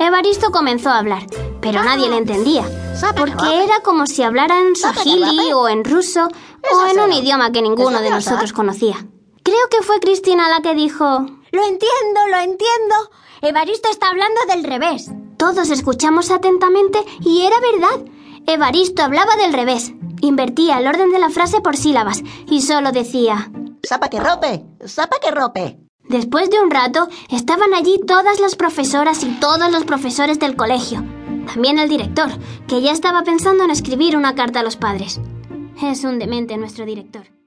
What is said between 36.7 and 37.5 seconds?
director.